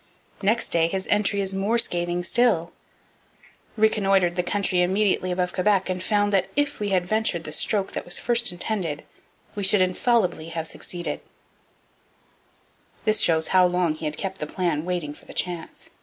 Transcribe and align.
Next 0.41 0.69
day, 0.69 0.87
his 0.87 1.05
entry 1.11 1.41
is 1.41 1.53
more 1.53 1.77
scathing 1.77 2.23
still: 2.23 2.71
'Reconnoitred 3.77 4.35
the 4.35 4.41
country 4.41 4.81
immediately 4.81 5.29
above 5.31 5.53
Quebec 5.53 5.91
and 5.91 6.03
found 6.03 6.33
that 6.33 6.47
if 6.55 6.79
we 6.79 6.89
had 6.89 7.05
ventured 7.05 7.43
the 7.43 7.51
stroke 7.51 7.91
that 7.91 8.03
was 8.03 8.17
first 8.17 8.51
intended 8.51 9.03
we 9.53 9.61
should 9.63 9.79
infallibly 9.81 10.47
have 10.49 10.65
succeeded.' 10.65 11.21
This 13.05 13.19
shows 13.19 13.49
how 13.49 13.67
long 13.67 13.93
he 13.93 14.05
had 14.05 14.17
kept 14.17 14.39
the 14.39 14.47
plan 14.47 14.85
waiting 14.85 15.13
for 15.13 15.25
the 15.25 15.35
chance. 15.35 15.91